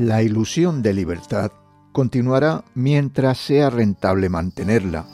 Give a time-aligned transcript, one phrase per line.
[0.00, 1.52] La ilusión de libertad
[1.92, 5.04] continuará mientras sea rentable mantenerla.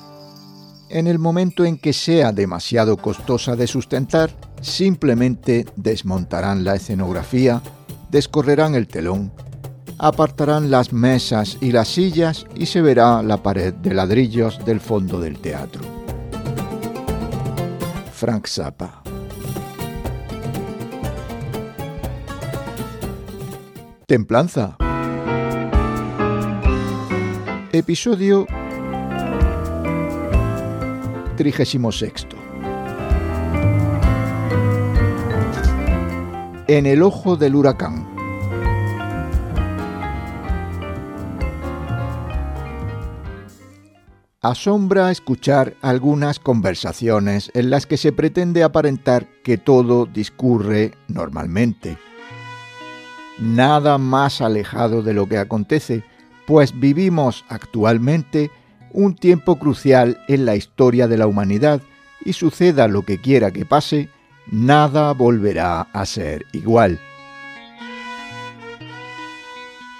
[0.88, 4.30] En el momento en que sea demasiado costosa de sustentar,
[4.60, 7.60] simplemente desmontarán la escenografía,
[8.12, 9.32] descorrerán el telón,
[9.98, 15.20] apartarán las mesas y las sillas y se verá la pared de ladrillos del fondo
[15.20, 15.82] del teatro.
[18.12, 19.02] Frank Zappa
[24.08, 24.76] Templanza
[27.72, 28.46] Episodio
[31.36, 32.26] 36.
[36.68, 38.06] En el ojo del huracán.
[44.40, 51.98] Asombra escuchar algunas conversaciones en las que se pretende aparentar que todo discurre normalmente.
[53.38, 56.02] Nada más alejado de lo que acontece,
[56.46, 58.50] pues vivimos actualmente
[58.92, 61.82] un tiempo crucial en la historia de la humanidad
[62.24, 64.08] y suceda lo que quiera que pase,
[64.50, 66.98] nada volverá a ser igual.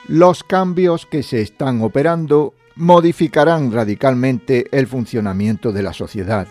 [0.09, 6.47] Los cambios que se están operando modificarán radicalmente el funcionamiento de la sociedad.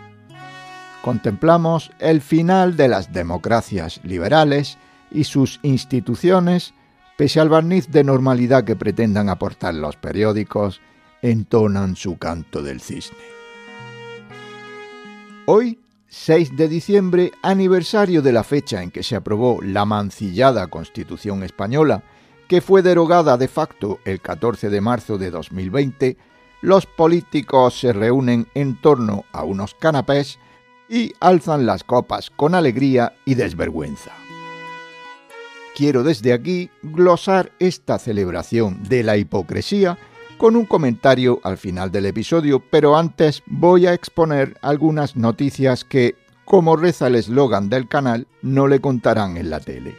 [1.02, 4.78] Contemplamos el final de las democracias liberales
[5.16, 6.74] y sus instituciones,
[7.18, 10.82] pese al barniz de normalidad que pretendan aportar los periódicos,
[11.22, 13.18] entonan su canto del cisne.
[15.48, 21.44] Hoy, 6 de diciembre, aniversario de la fecha en que se aprobó la mancillada Constitución
[21.44, 22.04] española,
[22.48, 26.18] que fue derogada de facto el 14 de marzo de 2020,
[26.62, 30.40] los políticos se reúnen en torno a unos canapés
[30.90, 34.12] y alzan las copas con alegría y desvergüenza.
[35.76, 39.98] Quiero desde aquí glosar esta celebración de la hipocresía
[40.38, 46.16] con un comentario al final del episodio, pero antes voy a exponer algunas noticias que,
[46.46, 49.96] como reza el eslogan del canal, no le contarán en la tele.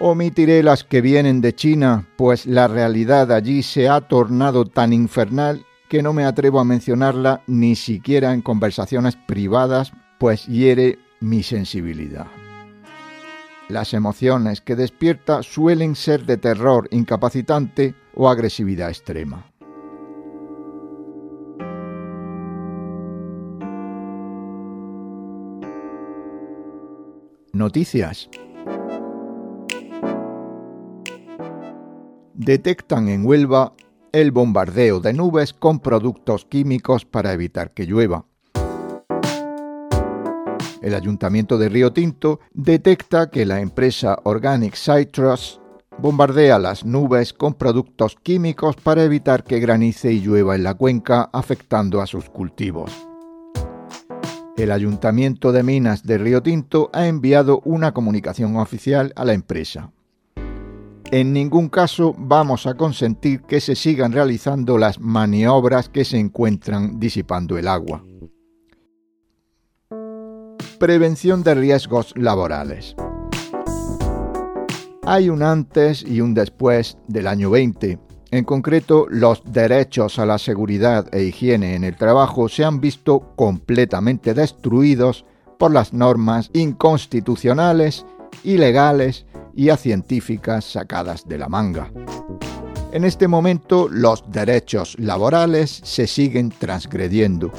[0.00, 5.66] Omitiré las que vienen de China, pues la realidad allí se ha tornado tan infernal
[5.90, 12.26] que no me atrevo a mencionarla ni siquiera en conversaciones privadas, pues hiere mi sensibilidad.
[13.72, 19.46] Las emociones que despierta suelen ser de terror incapacitante o agresividad extrema.
[27.54, 28.28] Noticias.
[32.34, 33.72] Detectan en Huelva
[34.12, 38.26] el bombardeo de nubes con productos químicos para evitar que llueva.
[40.82, 45.60] El ayuntamiento de Río Tinto detecta que la empresa Organic Citrus
[45.98, 51.30] bombardea las nubes con productos químicos para evitar que granice y llueva en la cuenca,
[51.32, 52.90] afectando a sus cultivos.
[54.56, 59.92] El Ayuntamiento de Minas de Río Tinto ha enviado una comunicación oficial a la empresa.
[61.12, 66.98] En ningún caso vamos a consentir que se sigan realizando las maniobras que se encuentran
[66.98, 68.02] disipando el agua.
[70.82, 72.96] Prevención de riesgos laborales.
[75.06, 78.00] Hay un antes y un después del año 20.
[78.32, 83.32] En concreto, los derechos a la seguridad e higiene en el trabajo se han visto
[83.36, 85.24] completamente destruidos
[85.56, 88.04] por las normas inconstitucionales,
[88.42, 91.92] ilegales y científicas sacadas de la manga.
[92.90, 97.52] En este momento los derechos laborales se siguen transgrediendo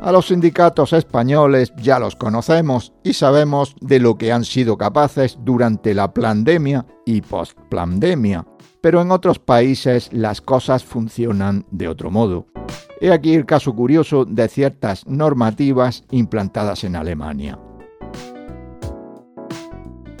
[0.00, 5.38] a los sindicatos españoles ya los conocemos y sabemos de lo que han sido capaces
[5.42, 8.46] durante la pandemia y post-pandemia,
[8.80, 12.46] pero en otros países las cosas funcionan de otro modo.
[13.00, 17.58] He aquí el caso curioso de ciertas normativas implantadas en Alemania.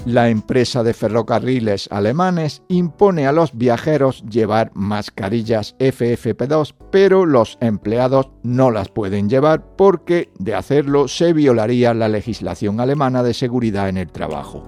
[0.06, 8.30] La empresa de ferrocarriles alemanes impone a los viajeros llevar mascarillas FFP2, pero los empleados
[8.42, 13.98] no las pueden llevar porque de hacerlo se violaría la legislación alemana de seguridad en
[13.98, 14.64] el trabajo.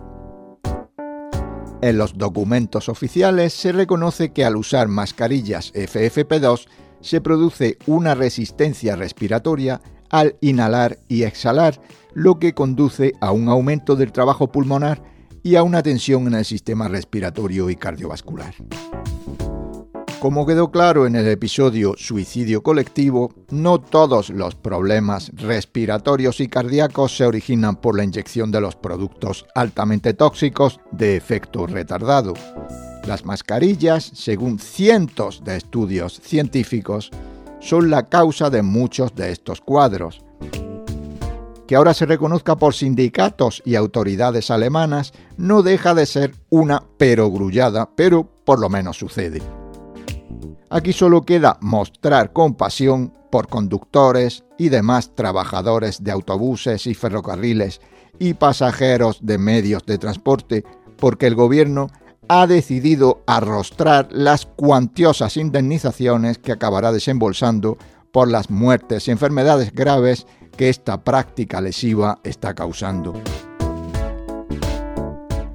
[1.81, 6.67] En los documentos oficiales se reconoce que al usar mascarillas FFP2
[7.00, 9.81] se produce una resistencia respiratoria
[10.11, 11.81] al inhalar y exhalar,
[12.12, 15.12] lo que conduce a un aumento del trabajo pulmonar
[15.43, 18.55] y a una tensión en el sistema respiratorio y cardiovascular.
[20.23, 27.17] Como quedó claro en el episodio Suicidio colectivo, no todos los problemas respiratorios y cardíacos
[27.17, 32.35] se originan por la inyección de los productos altamente tóxicos de efecto retardado.
[33.05, 37.11] Las mascarillas, según cientos de estudios científicos,
[37.59, 40.23] son la causa de muchos de estos cuadros.
[41.73, 47.89] Que ahora se reconozca por sindicatos y autoridades alemanas no deja de ser una perogrullada,
[47.97, 49.41] pero por lo menos sucede.
[50.69, 57.81] Aquí solo queda mostrar compasión por conductores y demás trabajadores de autobuses y ferrocarriles
[58.19, 60.65] y pasajeros de medios de transporte,
[60.99, 61.89] porque el gobierno
[62.29, 67.79] ha decidido arrostrar las cuantiosas indemnizaciones que acabará desembolsando
[68.13, 73.14] por las muertes y enfermedades graves que esta práctica lesiva está causando.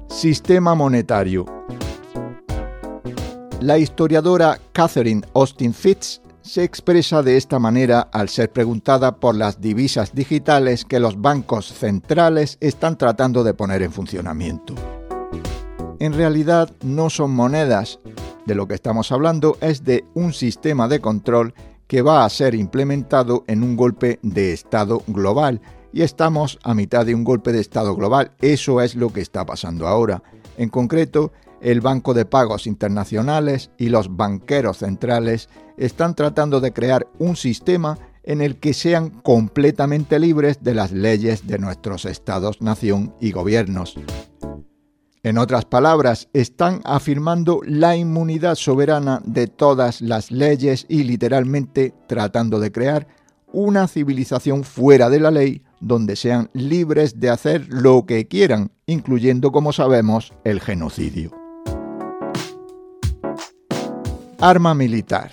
[0.08, 1.46] Sistema monetario.
[3.60, 9.60] La historiadora Catherine Austin Fitz se expresa de esta manera al ser preguntada por las
[9.60, 14.74] divisas digitales que los bancos centrales están tratando de poner en funcionamiento.
[16.00, 17.98] En realidad no son monedas,
[18.46, 21.52] de lo que estamos hablando es de un sistema de control
[21.88, 25.60] que va a ser implementado en un golpe de Estado global.
[25.92, 28.30] Y estamos a mitad de un golpe de Estado global.
[28.40, 30.22] Eso es lo que está pasando ahora.
[30.58, 37.08] En concreto, el Banco de Pagos Internacionales y los banqueros centrales están tratando de crear
[37.18, 43.14] un sistema en el que sean completamente libres de las leyes de nuestros estados, nación
[43.20, 43.96] y gobiernos.
[45.24, 52.60] En otras palabras, están afirmando la inmunidad soberana de todas las leyes y literalmente tratando
[52.60, 53.08] de crear
[53.52, 59.50] una civilización fuera de la ley donde sean libres de hacer lo que quieran, incluyendo,
[59.50, 61.32] como sabemos, el genocidio.
[64.40, 65.32] Arma militar.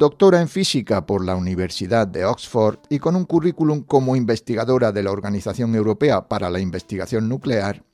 [0.00, 5.02] Doctora en física por la Universidad de Oxford y con un currículum como investigadora de
[5.02, 7.84] la Organización Europea para la Investigación Nuclear,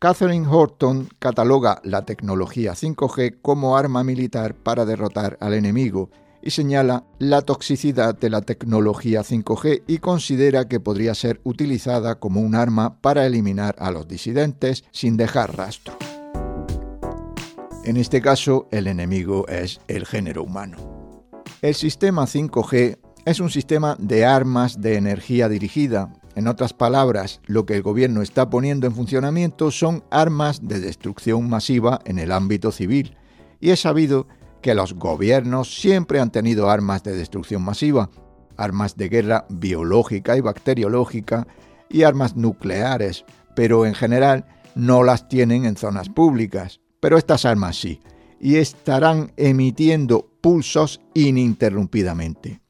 [0.00, 6.10] Catherine Horton cataloga la tecnología 5G como arma militar para derrotar al enemigo
[6.42, 12.40] y señala la toxicidad de la tecnología 5G y considera que podría ser utilizada como
[12.40, 15.96] un arma para eliminar a los disidentes sin dejar rastro.
[17.84, 21.03] En este caso, el enemigo es el género humano.
[21.64, 26.12] El sistema 5G es un sistema de armas de energía dirigida.
[26.34, 31.48] En otras palabras, lo que el gobierno está poniendo en funcionamiento son armas de destrucción
[31.48, 33.16] masiva en el ámbito civil.
[33.60, 34.28] Y es sabido
[34.60, 38.10] que los gobiernos siempre han tenido armas de destrucción masiva,
[38.58, 41.46] armas de guerra biológica y bacteriológica
[41.88, 43.24] y armas nucleares,
[43.56, 44.44] pero en general
[44.74, 48.00] no las tienen en zonas públicas pero estas armas sí,
[48.44, 52.60] y estarán emitiendo pulsos ininterrumpidamente.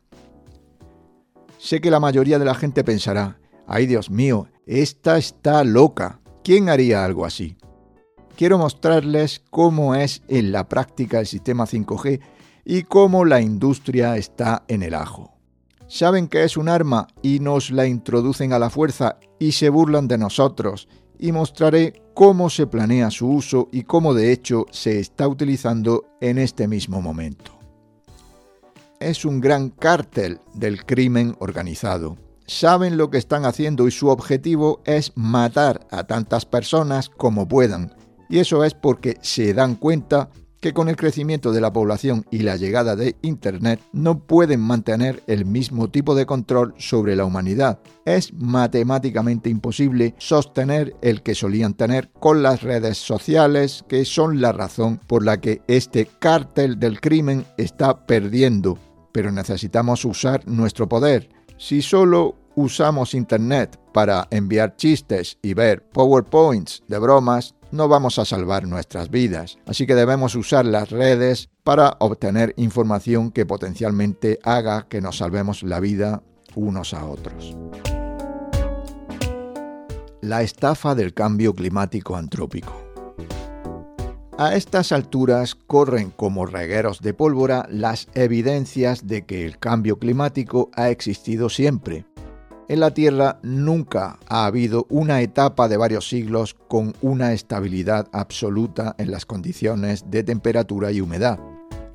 [1.59, 6.69] Sé que la mayoría de la gente pensará, ay Dios mío, esta está loca, ¿quién
[6.69, 7.57] haría algo así?
[8.37, 12.21] Quiero mostrarles cómo es en la práctica el sistema 5G
[12.65, 15.35] y cómo la industria está en el ajo.
[15.89, 20.07] Saben que es un arma y nos la introducen a la fuerza y se burlan
[20.07, 20.87] de nosotros
[21.19, 26.39] y mostraré cómo se planea su uso y cómo de hecho se está utilizando en
[26.39, 27.53] este mismo momento.
[29.01, 32.17] Es un gran cártel del crimen organizado.
[32.47, 37.95] Saben lo que están haciendo y su objetivo es matar a tantas personas como puedan.
[38.29, 40.31] Y eso es porque se dan cuenta
[40.65, 45.23] que con el crecimiento de la población y la llegada de Internet no pueden mantener
[45.27, 47.81] el mismo tipo de control sobre la humanidad.
[48.07, 54.53] Es matemáticamente imposible sostener el que solían tener con las redes sociales, que son la
[54.53, 58.79] razón por la que este cártel del crimen está perdiendo.
[59.13, 61.29] Pero necesitamos usar nuestro poder.
[61.59, 68.25] Si solo usamos Internet para enviar chistes y ver PowerPoints de bromas, no vamos a
[68.25, 69.59] salvar nuestras vidas.
[69.67, 75.65] Así que debemos usar las redes para obtener información que potencialmente haga que nos salvemos
[75.65, 76.23] la vida
[76.55, 77.57] unos a otros.
[80.21, 82.81] La estafa del cambio climático antrópico.
[84.39, 90.71] A estas alturas corren como regueros de pólvora las evidencias de que el cambio climático
[90.75, 92.07] ha existido siempre
[92.69, 98.95] en la Tierra nunca ha habido una etapa de varios siglos con una estabilidad absoluta
[98.99, 101.39] en las condiciones de temperatura y humedad.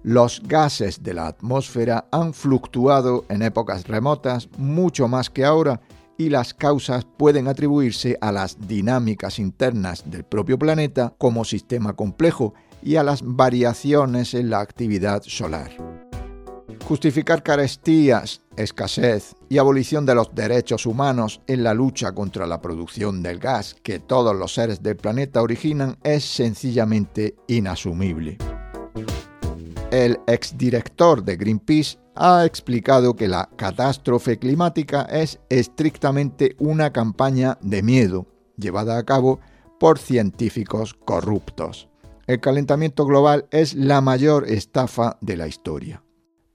[0.04, 5.82] Los gases de la atmósfera han fluctuado en épocas remotas mucho más que ahora
[6.18, 12.54] y las causas pueden atribuirse a las dinámicas internas del propio planeta como sistema complejo
[12.82, 16.09] y a las variaciones en la actividad solar.
[16.86, 23.22] Justificar carestías, escasez y abolición de los derechos humanos en la lucha contra la producción
[23.22, 28.38] del gas que todos los seres del planeta originan es sencillamente inasumible.
[29.92, 37.82] El exdirector de Greenpeace ha explicado que la catástrofe climática es estrictamente una campaña de
[37.82, 39.40] miedo llevada a cabo
[39.80, 41.88] por científicos corruptos.
[42.28, 46.04] El calentamiento global es la mayor estafa de la historia.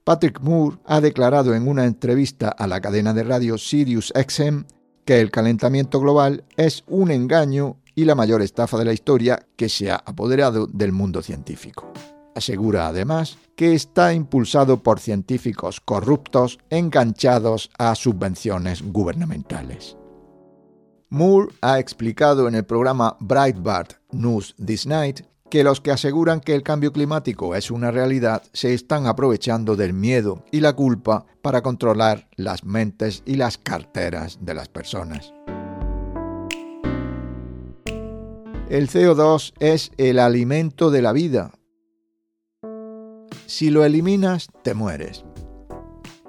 [0.05, 4.65] Patrick Moore ha declarado en una entrevista a la cadena de radio Sirius XM
[5.07, 9.71] que el calentamiento global es un engaño y la mayor estafa de la historia que
[9.71, 11.91] se ha apoderado del mundo científico.
[12.35, 19.97] Asegura además que está impulsado por científicos corruptos enganchados a subvenciones gubernamentales.
[21.09, 25.21] Moore ha explicado en el programa Breitbart News This Night
[25.55, 29.93] que los que aseguran que el cambio climático es una realidad se están aprovechando del
[29.93, 35.33] miedo y la culpa para controlar las mentes y las carteras de las personas.
[38.69, 41.53] El CO2 es el alimento de la vida.
[43.47, 45.25] Si lo eliminas, te mueres.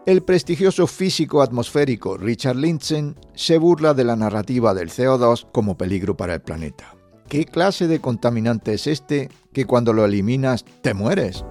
[0.05, 6.15] El prestigioso físico atmosférico Richard Lindzen se burla de la narrativa del CO2 como peligro
[6.15, 6.94] para el planeta.
[7.27, 11.43] ¿Qué clase de contaminante es este que cuando lo eliminas te mueres?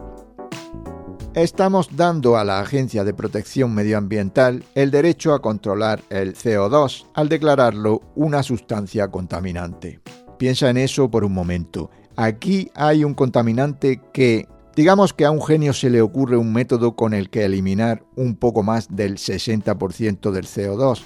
[1.35, 7.29] Estamos dando a la Agencia de Protección Medioambiental el derecho a controlar el CO2 al
[7.29, 9.99] declararlo una sustancia contaminante.
[10.39, 11.91] Piensa en eso por un momento.
[12.15, 16.95] Aquí hay un contaminante que, digamos que a un genio se le ocurre un método
[16.95, 21.03] con el que eliminar un poco más del 60% del CO2.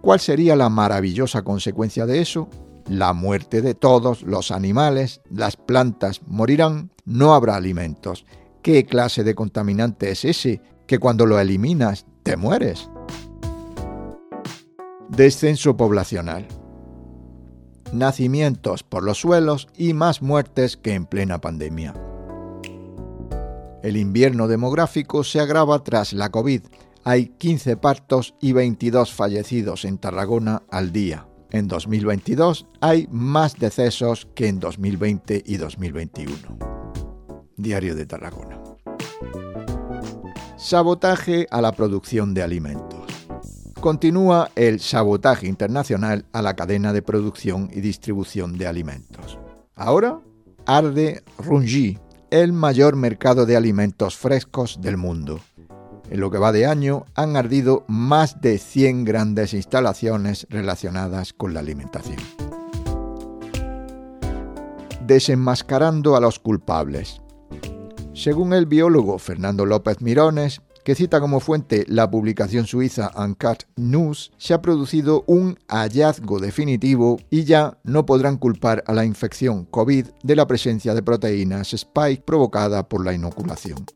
[0.00, 2.48] ¿Cuál sería la maravillosa consecuencia de eso?
[2.88, 8.24] La muerte de todos los animales, las plantas morirán, no habrá alimentos.
[8.62, 12.88] ¿Qué clase de contaminante es ese que cuando lo eliminas te mueres?
[15.08, 16.46] Descenso poblacional.
[17.92, 21.94] Nacimientos por los suelos y más muertes que en plena pandemia.
[23.82, 26.62] El invierno demográfico se agrava tras la COVID.
[27.04, 34.26] Hay 15 partos y 22 fallecidos en Tarragona al día en 2022 hay más decesos
[34.34, 36.34] que en 2020 y 2021.
[37.56, 38.58] Diario de Tarragona.
[40.56, 43.00] Sabotaje a la producción de alimentos.
[43.80, 49.38] Continúa el sabotaje internacional a la cadena de producción y distribución de alimentos.
[49.74, 50.20] Ahora
[50.66, 51.98] arde Rungi,
[52.30, 55.40] el mayor mercado de alimentos frescos del mundo
[56.12, 61.54] en lo que va de año han ardido más de 100 grandes instalaciones relacionadas con
[61.54, 62.18] la alimentación.
[65.06, 67.22] Desenmascarando a los culpables.
[68.12, 74.32] Según el biólogo Fernando López Mirones, que cita como fuente la publicación suiza Uncut News,
[74.36, 80.08] se ha producido un hallazgo definitivo y ya no podrán culpar a la infección COVID
[80.22, 83.86] de la presencia de proteínas spike provocada por la inoculación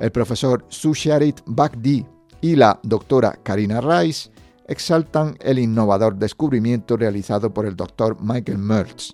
[0.00, 2.06] el profesor Susharit Bagdi
[2.40, 4.30] y la doctora Karina Rice
[4.66, 9.12] exaltan el innovador descubrimiento realizado por el doctor Michael Mertz.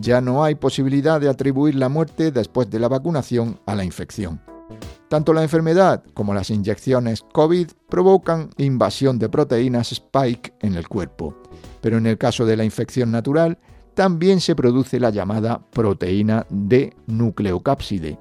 [0.00, 4.40] Ya no hay posibilidad de atribuir la muerte después de la vacunación a la infección.
[5.08, 11.34] Tanto la enfermedad como las inyecciones COVID provocan invasión de proteínas spike en el cuerpo,
[11.80, 13.58] pero en el caso de la infección natural
[13.94, 18.18] también se produce la llamada proteína de nucleocápside,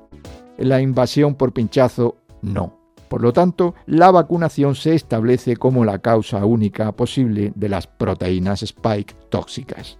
[0.57, 2.77] la invasión por pinchazo no.
[3.07, 8.63] Por lo tanto, la vacunación se establece como la causa única posible de las proteínas
[8.63, 9.97] spike tóxicas.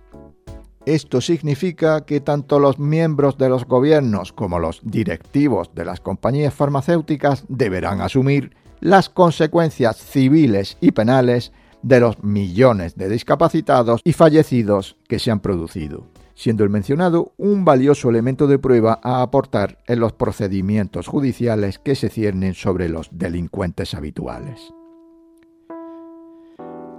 [0.86, 6.54] Esto significa que tanto los miembros de los gobiernos como los directivos de las compañías
[6.54, 14.98] farmacéuticas deberán asumir las consecuencias civiles y penales de los millones de discapacitados y fallecidos
[15.08, 20.00] que se han producido siendo el mencionado un valioso elemento de prueba a aportar en
[20.00, 24.72] los procedimientos judiciales que se ciernen sobre los delincuentes habituales.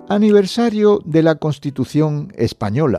[0.09, 2.99] Aniversario de la Constitución Española.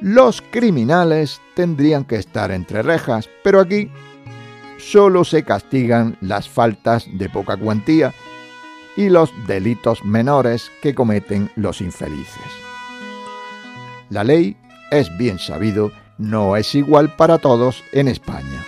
[0.00, 3.90] Los criminales tendrían que estar entre rejas, pero aquí
[4.78, 8.14] solo se castigan las faltas de poca cuantía
[8.96, 12.42] y los delitos menores que cometen los infelices.
[14.10, 14.56] La ley,
[14.90, 18.64] es bien sabido, no es igual para todos en España.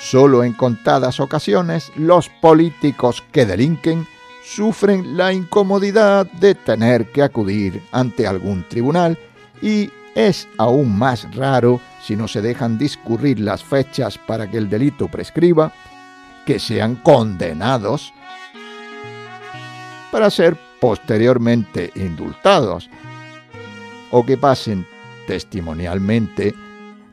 [0.00, 4.06] Solo en contadas ocasiones los políticos que delinquen
[4.44, 9.18] sufren la incomodidad de tener que acudir ante algún tribunal
[9.62, 14.68] y Es aún más raro, si no se dejan discurrir las fechas para que el
[14.68, 15.72] delito prescriba,
[16.50, 18.12] que sean condenados
[20.10, 22.90] para ser posteriormente indultados
[24.10, 24.84] o que pasen
[25.28, 26.52] testimonialmente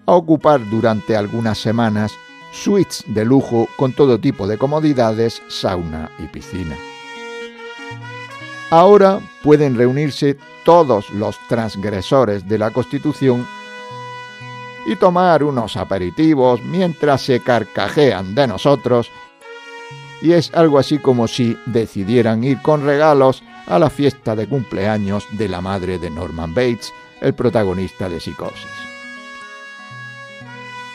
[0.07, 2.13] a ocupar durante algunas semanas
[2.51, 6.75] suites de lujo con todo tipo de comodidades, sauna y piscina.
[8.71, 13.45] Ahora pueden reunirse todos los transgresores de la Constitución
[14.87, 19.11] y tomar unos aperitivos mientras se carcajean de nosotros
[20.21, 25.25] y es algo así como si decidieran ir con regalos a la fiesta de cumpleaños
[25.31, 28.65] de la madre de Norman Bates, el protagonista de Psicosis.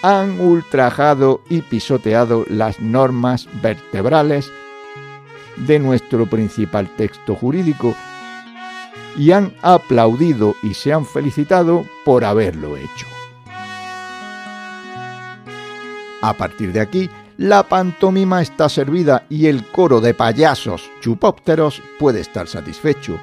[0.03, 4.51] Han ultrajado y pisoteado las normas vertebrales
[5.57, 7.95] de nuestro principal texto jurídico
[9.17, 13.07] y han aplaudido y se han felicitado por haberlo hecho.
[16.23, 22.21] A partir de aquí, la pantomima está servida y el coro de payasos chupópteros puede
[22.21, 23.19] estar satisfecho.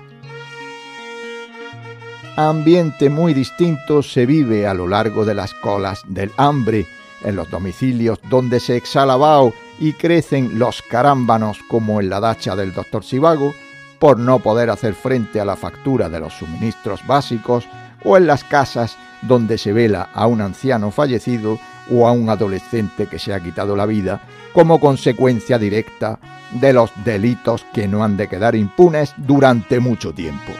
[2.35, 6.87] Ambiente muy distinto se vive a lo largo de las colas del hambre,
[7.23, 12.55] en los domicilios donde se exhala vaho y crecen los carámbanos como en la dacha
[12.55, 13.53] del doctor Sivago,
[13.99, 17.67] por no poder hacer frente a la factura de los suministros básicos,
[18.05, 21.59] o en las casas donde se vela a un anciano fallecido
[21.91, 24.21] o a un adolescente que se ha quitado la vida
[24.53, 26.19] como consecuencia directa
[26.51, 30.53] de los delitos que no han de quedar impunes durante mucho tiempo.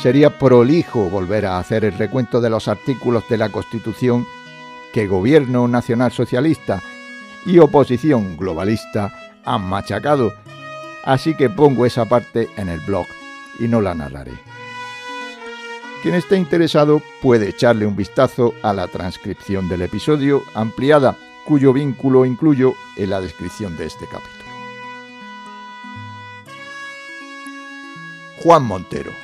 [0.00, 4.26] Sería prolijo volver a hacer el recuento de los artículos de la Constitución
[4.92, 6.82] que Gobierno Nacional Socialista
[7.46, 9.12] y oposición globalista
[9.44, 10.32] han machacado,
[11.04, 13.06] así que pongo esa parte en el blog
[13.58, 14.32] y no la narraré.
[16.02, 22.26] Quien esté interesado puede echarle un vistazo a la transcripción del episodio ampliada, cuyo vínculo
[22.26, 24.32] incluyo en la descripción de este capítulo.
[28.42, 29.21] Juan Montero